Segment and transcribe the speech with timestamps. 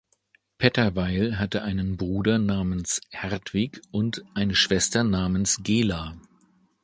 [0.57, 6.17] Petterweil hatte einen Bruder namens "Hertwig" und eine Schwester namens "Gela".